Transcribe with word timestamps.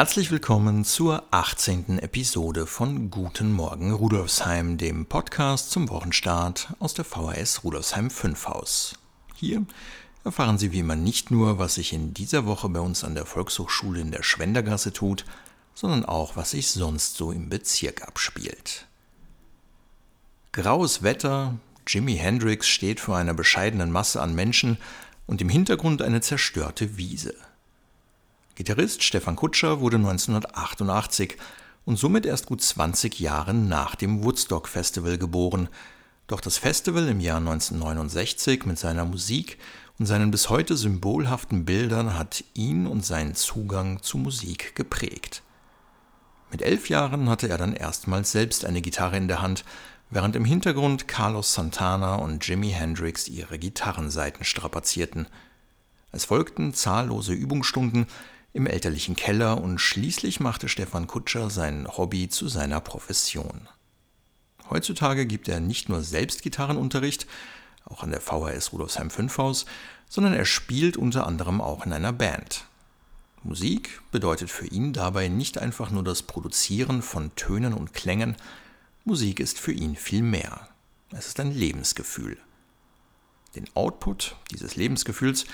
Herzlich 0.00 0.30
willkommen 0.30 0.86
zur 0.86 1.24
18. 1.30 1.98
Episode 1.98 2.66
von 2.66 3.10
Guten 3.10 3.52
Morgen 3.52 3.92
Rudolfsheim, 3.92 4.78
dem 4.78 5.04
Podcast 5.04 5.70
zum 5.72 5.90
Wochenstart 5.90 6.72
aus 6.78 6.94
der 6.94 7.04
VHS 7.04 7.64
Rudolfsheim 7.64 8.08
5 8.08 8.46
Haus. 8.46 8.94
Hier 9.34 9.66
erfahren 10.24 10.56
Sie 10.56 10.72
wie 10.72 10.78
immer 10.78 10.96
nicht 10.96 11.30
nur, 11.30 11.58
was 11.58 11.74
sich 11.74 11.92
in 11.92 12.14
dieser 12.14 12.46
Woche 12.46 12.70
bei 12.70 12.80
uns 12.80 13.04
an 13.04 13.14
der 13.14 13.26
Volkshochschule 13.26 14.00
in 14.00 14.10
der 14.10 14.22
Schwendergasse 14.22 14.94
tut, 14.94 15.26
sondern 15.74 16.06
auch, 16.06 16.34
was 16.34 16.52
sich 16.52 16.70
sonst 16.70 17.18
so 17.18 17.30
im 17.30 17.50
Bezirk 17.50 18.08
abspielt. 18.08 18.86
Graues 20.52 21.02
Wetter, 21.02 21.58
Jimi 21.86 22.16
Hendrix 22.16 22.68
steht 22.68 23.00
vor 23.00 23.18
einer 23.18 23.34
bescheidenen 23.34 23.92
Masse 23.92 24.22
an 24.22 24.34
Menschen 24.34 24.78
und 25.26 25.42
im 25.42 25.50
Hintergrund 25.50 26.00
eine 26.00 26.22
zerstörte 26.22 26.96
Wiese. 26.96 27.34
Gitarrist 28.60 29.02
Stefan 29.02 29.36
Kutscher 29.36 29.80
wurde 29.80 29.96
1988 29.96 31.38
und 31.86 31.98
somit 31.98 32.26
erst 32.26 32.44
gut 32.44 32.60
20 32.60 33.18
Jahre 33.18 33.54
nach 33.54 33.94
dem 33.94 34.22
Woodstock 34.22 34.68
Festival 34.68 35.16
geboren. 35.16 35.70
Doch 36.26 36.42
das 36.42 36.58
Festival 36.58 37.08
im 37.08 37.20
Jahr 37.20 37.38
1969 37.38 38.66
mit 38.66 38.78
seiner 38.78 39.06
Musik 39.06 39.56
und 39.98 40.04
seinen 40.04 40.30
bis 40.30 40.50
heute 40.50 40.76
symbolhaften 40.76 41.64
Bildern 41.64 42.18
hat 42.18 42.44
ihn 42.52 42.86
und 42.86 43.02
seinen 43.02 43.34
Zugang 43.34 44.02
zu 44.02 44.18
Musik 44.18 44.74
geprägt. 44.76 45.42
Mit 46.50 46.60
elf 46.60 46.90
Jahren 46.90 47.30
hatte 47.30 47.48
er 47.48 47.56
dann 47.56 47.72
erstmals 47.72 48.30
selbst 48.30 48.66
eine 48.66 48.82
Gitarre 48.82 49.16
in 49.16 49.28
der 49.28 49.40
Hand, 49.40 49.64
während 50.10 50.36
im 50.36 50.44
Hintergrund 50.44 51.08
Carlos 51.08 51.54
Santana 51.54 52.16
und 52.16 52.46
Jimi 52.46 52.72
Hendrix 52.72 53.26
ihre 53.26 53.58
Gitarrenseiten 53.58 54.44
strapazierten. 54.44 55.28
Es 56.12 56.26
folgten 56.26 56.74
zahllose 56.74 57.32
Übungsstunden, 57.32 58.06
im 58.52 58.66
elterlichen 58.66 59.16
Keller 59.16 59.60
und 59.60 59.78
schließlich 59.78 60.40
machte 60.40 60.68
Stefan 60.68 61.06
Kutscher 61.06 61.50
sein 61.50 61.86
Hobby 61.96 62.28
zu 62.28 62.48
seiner 62.48 62.80
Profession. 62.80 63.68
Heutzutage 64.68 65.26
gibt 65.26 65.48
er 65.48 65.60
nicht 65.60 65.88
nur 65.88 66.02
selbst 66.02 66.42
Gitarrenunterricht, 66.42 67.26
auch 67.84 68.02
an 68.02 68.10
der 68.10 68.20
VHS 68.20 68.72
Rudolfsheim 68.72 69.10
5 69.10 69.38
Haus, 69.38 69.66
sondern 70.08 70.34
er 70.34 70.44
spielt 70.44 70.96
unter 70.96 71.26
anderem 71.26 71.60
auch 71.60 71.86
in 71.86 71.92
einer 71.92 72.12
Band. 72.12 72.66
Musik 73.42 74.02
bedeutet 74.10 74.50
für 74.50 74.66
ihn 74.66 74.92
dabei 74.92 75.28
nicht 75.28 75.58
einfach 75.58 75.90
nur 75.90 76.04
das 76.04 76.22
Produzieren 76.22 77.02
von 77.02 77.34
Tönen 77.36 77.72
und 77.72 77.94
Klängen, 77.94 78.36
Musik 79.04 79.40
ist 79.40 79.58
für 79.58 79.72
ihn 79.72 79.96
viel 79.96 80.22
mehr. 80.22 80.68
Es 81.10 81.26
ist 81.26 81.40
ein 81.40 81.52
Lebensgefühl. 81.52 82.36
Den 83.56 83.64
Output 83.74 84.36
dieses 84.50 84.76
Lebensgefühls 84.76 85.46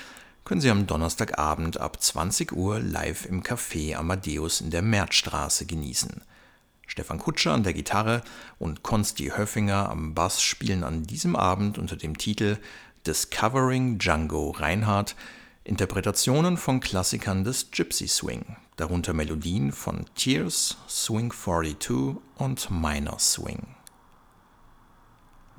können 0.47 0.61
Sie 0.61 0.71
am 0.71 0.87
Donnerstagabend 0.87 1.77
ab 1.81 2.01
20 2.01 2.53
Uhr 2.53 2.79
live 2.79 3.25
im 3.25 3.43
Café 3.43 3.97
Amadeus 3.97 4.61
in 4.61 4.69
der 4.69 4.81
Märzstraße 4.81 5.65
genießen. 5.65 6.21
Stefan 6.87 7.19
Kutscher 7.19 7.51
an 7.51 7.63
der 7.63 7.73
Gitarre 7.73 8.21
und 8.57 8.81
Konsti 8.81 9.33
Höffinger 9.35 9.89
am 9.89 10.13
Bass 10.13 10.41
spielen 10.41 10.85
an 10.85 11.03
diesem 11.03 11.35
Abend 11.35 11.77
unter 11.77 11.97
dem 11.97 12.17
Titel 12.17 12.59
Discovering 13.05 13.97
Django 13.97 14.51
Reinhardt 14.51 15.17
Interpretationen 15.65 16.55
von 16.55 16.79
Klassikern 16.79 17.43
des 17.43 17.71
Gypsy 17.71 18.07
Swing, 18.07 18.55
darunter 18.77 19.11
Melodien 19.11 19.73
von 19.73 20.05
Tears, 20.15 20.77
Swing 20.87 21.29
42 21.29 22.21
und 22.37 22.71
Minor 22.71 23.19
Swing. 23.19 23.76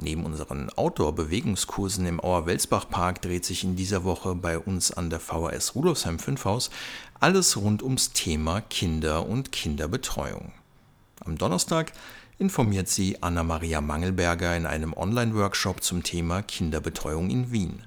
Neben 0.00 0.24
unseren 0.24 0.70
Outdoor-Bewegungskursen 0.70 2.06
im 2.06 2.20
Auer-Welsbach-Park 2.20 3.20
dreht 3.20 3.44
sich 3.44 3.64
in 3.64 3.74
dieser 3.74 4.04
Woche 4.04 4.36
bei 4.36 4.56
uns 4.56 4.92
an 4.92 5.10
der 5.10 5.18
VHS 5.18 5.74
Rudolfsheim 5.74 6.20
5 6.20 6.44
Haus 6.44 6.70
alles 7.18 7.56
rund 7.56 7.82
ums 7.82 8.12
Thema 8.12 8.60
Kinder 8.60 9.26
und 9.26 9.50
Kinderbetreuung. 9.50 10.52
Am 11.24 11.36
Donnerstag 11.36 11.92
informiert 12.38 12.88
sie 12.88 13.20
Anna-Maria 13.20 13.80
Mangelberger 13.80 14.56
in 14.56 14.66
einem 14.66 14.92
Online-Workshop 14.92 15.82
zum 15.82 16.04
Thema 16.04 16.42
Kinderbetreuung 16.42 17.28
in 17.28 17.50
Wien. 17.50 17.82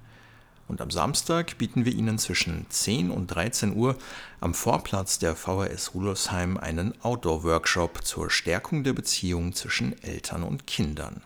Und 0.68 0.82
am 0.82 0.92
Samstag 0.92 1.58
bieten 1.58 1.86
wir 1.86 1.94
Ihnen 1.94 2.18
zwischen 2.18 2.66
10 2.70 3.10
und 3.10 3.28
13 3.28 3.76
Uhr 3.76 3.98
am 4.42 4.54
Vorplatz 4.54 5.18
der 5.18 5.38
VHS 5.38 5.94
Rudolfsheim 5.94 6.58
einen 6.58 6.94
Outdoor-Workshop 7.04 8.04
zur 8.04 8.30
Stärkung 8.30 8.84
der 8.84 8.94
Beziehung 8.94 9.54
zwischen 9.54 10.02
Eltern 10.04 10.44
und 10.44 10.68
Kindern. 10.68 11.22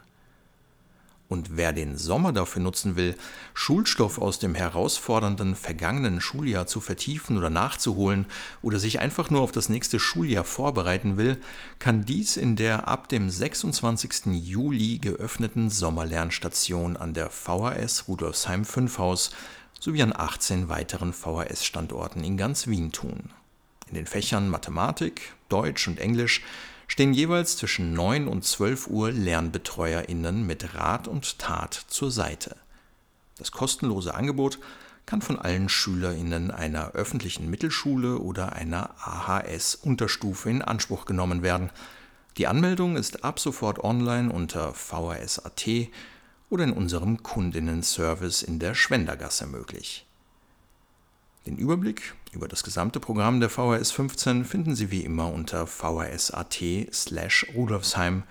Und 1.28 1.58
wer 1.58 1.74
den 1.74 1.98
Sommer 1.98 2.32
dafür 2.34 2.62
nutzen 2.62 2.96
will, 2.96 3.16
Schulstoff 3.56 4.20
aus 4.20 4.38
dem 4.38 4.54
herausfordernden 4.54 5.56
vergangenen 5.56 6.22
Schuljahr 6.22 6.68
zu 6.68 6.80
vertiefen 6.80 7.38
oder 7.38 7.50
nachzuholen 7.50 8.28
oder 8.62 8.78
sich 8.78 9.00
einfach 9.00 9.32
nur 9.32 9.42
auf 9.42 9.52
das 9.52 9.68
nächste 9.68 10.00
Schuljahr 10.00 10.44
vorbereiten 10.44 11.18
will, 11.18 11.42
kann 11.80 12.06
dies 12.06 12.38
in 12.38 12.56
der 12.56 12.88
ab 12.88 13.10
dem 13.10 13.32
26. 13.32 14.28
Juli 14.34 15.00
geöffneten 15.00 15.72
Sommerlernstation 15.72 16.96
an 16.96 17.16
der 17.16 17.32
VHS 17.32 18.08
Rudolfsheim 18.08 18.64
5 18.64 19.00
Haus 19.00 19.32
sowie 19.80 20.04
an 20.04 20.14
18 20.16 20.70
weiteren 20.70 21.12
VHS-Standorten 21.12 22.24
in 22.24 22.38
ganz 22.38 22.68
Wien 22.68 22.92
tun. 22.92 23.32
In 23.88 23.96
den 23.96 24.06
Fächern 24.06 24.50
Mathematik, 24.50 25.34
Deutsch 25.50 25.88
und 25.88 26.00
Englisch 26.00 26.44
stehen 26.88 27.14
jeweils 27.14 27.58
zwischen 27.58 27.94
9 27.94 28.28
und 28.28 28.44
12 28.44 28.88
Uhr 28.88 29.12
LernbetreuerInnen 29.12 30.46
mit 30.46 30.76
Rat 30.76 31.08
und 31.08 31.40
Tat 31.40 31.74
zur 31.88 32.12
Seite. 32.12 32.56
Das 33.38 33.52
kostenlose 33.52 34.14
Angebot 34.14 34.60
kann 35.06 35.22
von 35.22 35.38
allen 35.38 35.70
SchülerInnen 35.70 36.52
einer 36.52 36.92
öffentlichen 36.92 37.50
Mittelschule 37.50 38.20
oder 38.20 38.54
einer 38.54 38.96
AHS-Unterstufe 39.00 40.50
in 40.50 40.62
Anspruch 40.62 41.06
genommen 41.06 41.44
werden. 41.44 41.70
Die 42.38 42.48
Anmeldung 42.48 42.98
ist 42.98 43.24
ab 43.24 43.40
sofort 43.40 43.84
online 43.84 44.32
unter 44.32 44.74
VHS.at 44.74 45.68
oder 46.50 46.64
in 46.64 46.74
unserem 46.74 47.24
Kundinnenservice 47.24 48.42
in 48.42 48.60
der 48.60 48.76
Schwendergasse 48.76 49.46
möglich. 49.46 50.06
Den 51.46 51.58
Überblick 51.58 52.16
über 52.32 52.48
das 52.48 52.64
gesamte 52.64 53.00
Programm 53.00 53.40
der 53.40 53.52
VHS 53.52 53.92
15 53.92 54.46
finden 54.46 54.76
Sie 54.76 54.90
wie 54.90 55.02
immer 55.02 55.32
unter 55.32 55.68
vhs.at 55.68 56.64
slash 56.92 57.46
rudolfsheim 57.54 58.24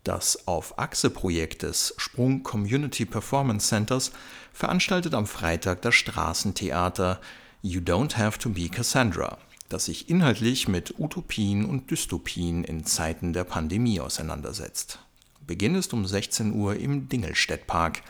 Das 0.04 0.48
Auf 0.48 0.80
Achse-Projekt 0.80 1.62
des 1.62 1.94
Sprung 1.96 2.42
Community 2.42 3.04
Performance 3.04 3.68
Centers 3.68 4.10
veranstaltet 4.52 5.14
am 5.14 5.26
Freitag 5.26 5.82
das 5.82 5.94
Straßentheater 5.94 7.20
You 7.62 7.80
Don't 7.80 8.16
Have 8.16 8.40
to 8.40 8.50
Be 8.50 8.68
Cassandra, 8.68 9.38
das 9.68 9.84
sich 9.84 10.10
inhaltlich 10.10 10.66
mit 10.66 10.98
Utopien 10.98 11.64
und 11.64 11.92
Dystopien 11.92 12.64
in 12.64 12.84
Zeiten 12.84 13.32
der 13.32 13.44
Pandemie 13.44 14.00
auseinandersetzt. 14.00 14.98
Beginn 15.46 15.76
ist 15.76 15.92
um 15.92 16.04
16 16.04 16.52
Uhr 16.52 16.74
im 16.74 17.08
Dingelstädtpark. 17.08 18.02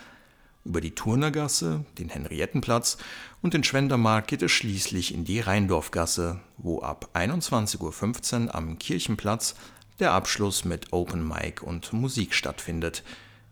Über 0.64 0.80
die 0.80 0.94
Turnergasse, 0.94 1.84
den 1.98 2.08
Henriettenplatz 2.08 2.96
und 3.42 3.52
den 3.52 3.64
Schwendermarkt 3.64 4.28
geht 4.28 4.40
es 4.40 4.52
schließlich 4.52 5.12
in 5.12 5.24
die 5.24 5.40
Rheindorfgasse, 5.40 6.40
wo 6.56 6.80
ab 6.80 7.10
21.15 7.12 8.46
Uhr 8.46 8.54
am 8.54 8.78
Kirchenplatz 8.78 9.56
der 9.98 10.12
Abschluss 10.12 10.64
mit 10.64 10.92
Open 10.92 11.26
Mic 11.26 11.62
und 11.62 11.92
Musik 11.92 12.34
stattfindet, 12.34 13.02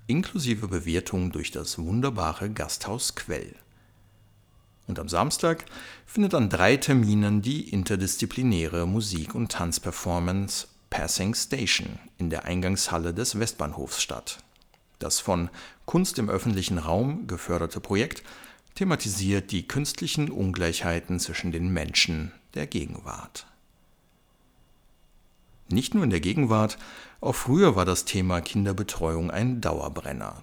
inklusive 0.06 0.68
Bewirtung 0.68 1.32
durch 1.32 1.50
das 1.50 1.78
wunderbare 1.78 2.50
Gasthaus 2.50 3.14
Quell. 3.14 3.54
Und 4.86 4.98
am 4.98 5.08
Samstag 5.08 5.66
findet 6.06 6.34
an 6.34 6.48
drei 6.48 6.76
Terminen 6.76 7.42
die 7.42 7.68
interdisziplinäre 7.68 8.86
Musik- 8.86 9.34
und 9.36 9.52
Tanzperformance 9.52 10.66
Passing 10.90 11.34
Station 11.34 12.00
in 12.18 12.30
der 12.30 12.44
Eingangshalle 12.44 13.14
des 13.14 13.38
Westbahnhofs 13.38 14.02
statt. 14.02 14.42
Das 14.98 15.20
von 15.20 15.48
Kunst 15.86 16.18
im 16.18 16.28
öffentlichen 16.28 16.78
Raum 16.78 17.28
geförderte 17.28 17.80
Projekt 17.80 18.24
thematisiert 18.74 19.52
die 19.52 19.68
künstlichen 19.68 20.30
Ungleichheiten 20.30 21.20
zwischen 21.20 21.52
den 21.52 21.72
Menschen 21.72 22.32
der 22.54 22.66
Gegenwart. 22.66 23.46
Nicht 25.72 25.94
nur 25.94 26.02
in 26.02 26.10
der 26.10 26.20
Gegenwart, 26.20 26.78
auch 27.20 27.34
früher 27.34 27.76
war 27.76 27.84
das 27.84 28.04
Thema 28.04 28.40
Kinderbetreuung 28.40 29.30
ein 29.30 29.60
Dauerbrenner. 29.60 30.42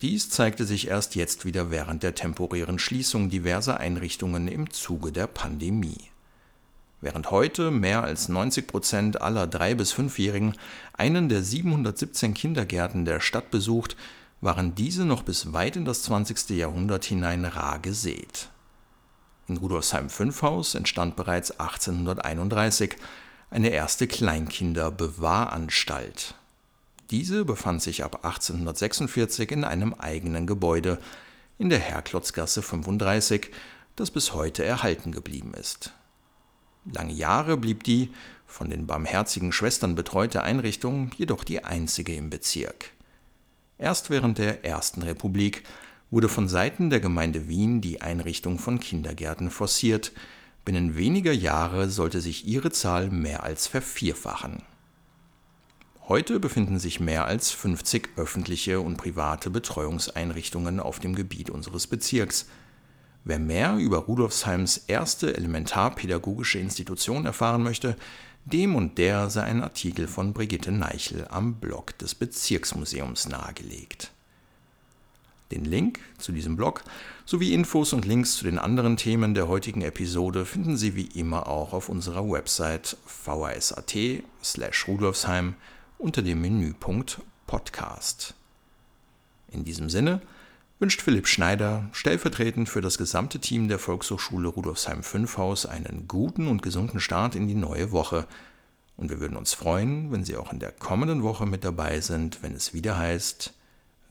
Dies 0.00 0.30
zeigte 0.30 0.64
sich 0.64 0.88
erst 0.88 1.14
jetzt 1.14 1.44
wieder 1.44 1.70
während 1.70 2.02
der 2.02 2.14
temporären 2.14 2.78
Schließung 2.78 3.28
diverser 3.28 3.80
Einrichtungen 3.80 4.48
im 4.48 4.70
Zuge 4.70 5.12
der 5.12 5.26
Pandemie. 5.26 6.10
Während 7.02 7.30
heute 7.30 7.70
mehr 7.70 8.02
als 8.02 8.28
90 8.28 8.66
Prozent 8.66 9.20
aller 9.20 9.46
drei 9.46 9.74
bis 9.74 9.92
fünfjährigen 9.92 10.54
einen 10.94 11.28
der 11.28 11.42
717 11.42 12.32
Kindergärten 12.32 13.04
der 13.04 13.20
Stadt 13.20 13.50
besucht, 13.50 13.96
waren 14.40 14.74
diese 14.74 15.04
noch 15.04 15.22
bis 15.22 15.52
weit 15.52 15.76
in 15.76 15.84
das 15.84 16.02
20. 16.04 16.50
Jahrhundert 16.50 17.04
hinein 17.04 17.44
rar 17.44 17.78
gesät. 17.78 18.48
In 19.48 19.58
Rudolfsheim-Fünfhaus 19.58 20.74
entstand 20.74 21.16
bereits 21.16 21.52
1831 21.52 22.96
eine 23.50 23.70
erste 23.70 24.06
Kleinkinder-Bewahranstalt. 24.06 26.36
Diese 27.10 27.44
befand 27.44 27.82
sich 27.82 28.04
ab 28.04 28.24
1846 28.24 29.50
in 29.52 29.64
einem 29.64 29.94
eigenen 29.94 30.46
Gebäude 30.46 30.98
in 31.58 31.70
der 31.70 31.78
Herklotzgasse 31.78 32.62
35, 32.62 33.50
das 33.94 34.10
bis 34.10 34.34
heute 34.34 34.64
erhalten 34.64 35.12
geblieben 35.12 35.54
ist. 35.54 35.92
Lange 36.92 37.12
Jahre 37.12 37.56
blieb 37.56 37.84
die 37.84 38.10
von 38.46 38.70
den 38.70 38.86
barmherzigen 38.86 39.52
Schwestern 39.52 39.94
betreute 39.94 40.42
Einrichtung 40.42 41.10
jedoch 41.16 41.44
die 41.44 41.64
einzige 41.64 42.14
im 42.14 42.30
Bezirk. 42.30 42.90
Erst 43.78 44.10
während 44.10 44.38
der 44.38 44.64
Ersten 44.64 45.02
Republik 45.02 45.62
wurde 46.10 46.28
von 46.28 46.48
Seiten 46.48 46.90
der 46.90 47.00
Gemeinde 47.00 47.48
Wien 47.48 47.80
die 47.80 48.00
Einrichtung 48.00 48.58
von 48.58 48.80
Kindergärten 48.80 49.50
forciert, 49.50 50.12
binnen 50.66 50.96
weniger 50.96 51.32
Jahre 51.32 51.88
sollte 51.88 52.20
sich 52.20 52.46
ihre 52.46 52.70
Zahl 52.70 53.08
mehr 53.08 53.44
als 53.44 53.68
vervierfachen. 53.68 54.62
Heute 56.08 56.38
befinden 56.40 56.78
sich 56.78 57.00
mehr 57.00 57.24
als 57.24 57.52
50 57.52 58.10
öffentliche 58.16 58.80
und 58.80 58.96
private 58.96 59.48
Betreuungseinrichtungen 59.48 60.80
auf 60.80 60.98
dem 60.98 61.14
Gebiet 61.14 61.50
unseres 61.50 61.86
Bezirks. 61.86 62.46
Wer 63.24 63.38
mehr 63.38 63.76
über 63.76 63.98
Rudolfsheims 63.98 64.76
erste 64.88 65.36
elementarpädagogische 65.36 66.58
Institution 66.58 67.26
erfahren 67.26 67.62
möchte, 67.62 67.96
dem 68.44 68.74
und 68.74 68.98
der 68.98 69.30
sei 69.30 69.42
ein 69.44 69.62
Artikel 69.62 70.08
von 70.08 70.32
Brigitte 70.32 70.72
Neichel 70.72 71.26
am 71.30 71.54
Blog 71.54 71.96
des 71.98 72.14
Bezirksmuseums 72.14 73.28
nahegelegt. 73.28 74.12
Den 75.52 75.64
Link 75.64 76.00
zu 76.18 76.32
diesem 76.32 76.56
Blog 76.56 76.82
sowie 77.24 77.54
Infos 77.54 77.92
und 77.92 78.04
Links 78.04 78.36
zu 78.36 78.42
den 78.44 78.58
anderen 78.58 78.96
Themen 78.96 79.34
der 79.34 79.46
heutigen 79.46 79.82
Episode 79.82 80.44
finden 80.44 80.76
Sie 80.76 80.96
wie 80.96 81.06
immer 81.06 81.46
auch 81.46 81.72
auf 81.72 81.88
unserer 81.88 82.28
Website 82.28 82.96
vhs.at/rudolfsheim 83.06 85.54
unter 85.98 86.22
dem 86.22 86.40
Menüpunkt 86.40 87.20
Podcast. 87.46 88.34
In 89.52 89.62
diesem 89.64 89.88
Sinne 89.88 90.20
wünscht 90.80 91.00
Philipp 91.00 91.28
Schneider 91.28 91.88
stellvertretend 91.92 92.68
für 92.68 92.80
das 92.80 92.98
gesamte 92.98 93.38
Team 93.38 93.68
der 93.68 93.78
Volkshochschule 93.78 94.48
Rudolfsheim 94.48 95.04
5 95.04 95.38
Haus 95.38 95.64
einen 95.64 96.08
guten 96.08 96.48
und 96.48 96.62
gesunden 96.62 96.98
Start 96.98 97.36
in 97.36 97.46
die 97.46 97.54
neue 97.54 97.92
Woche. 97.92 98.26
Und 98.96 99.10
wir 99.10 99.20
würden 99.20 99.36
uns 99.36 99.54
freuen, 99.54 100.10
wenn 100.10 100.24
Sie 100.24 100.36
auch 100.36 100.52
in 100.52 100.58
der 100.58 100.72
kommenden 100.72 101.22
Woche 101.22 101.46
mit 101.46 101.62
dabei 101.64 102.00
sind, 102.00 102.42
wenn 102.42 102.54
es 102.54 102.74
wieder 102.74 102.98
heißt 102.98 103.54